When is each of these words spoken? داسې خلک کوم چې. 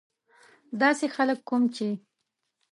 داسې 0.81 1.05
خلک 1.15 1.39
کوم 1.49 1.63
چې. 1.75 1.87